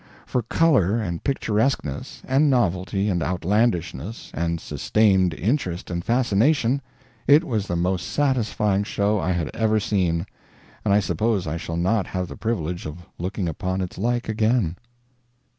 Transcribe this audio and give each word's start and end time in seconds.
For 0.25 0.41
color, 0.41 0.99
and 0.99 1.23
picturesqueness, 1.23 2.23
and 2.25 2.49
novelty, 2.49 3.07
and 3.07 3.21
outlandishness, 3.21 4.31
and 4.33 4.59
sustained 4.59 5.35
interest 5.35 5.91
and 5.91 6.03
fascination, 6.03 6.81
it 7.27 7.43
was 7.43 7.67
the 7.67 7.75
most 7.75 8.07
satisfying 8.07 8.83
show 8.83 9.19
I 9.19 9.31
had 9.33 9.51
ever 9.53 9.79
seen, 9.79 10.25
and 10.83 10.91
I 10.91 11.01
suppose 11.01 11.45
I 11.45 11.57
shall 11.57 11.77
not 11.77 12.07
have 12.07 12.29
the 12.29 12.35
privilege 12.35 12.87
of 12.87 13.05
looking 13.19 13.47
upon 13.47 13.79
its 13.79 13.99
like 13.99 14.27
again. 14.27 14.75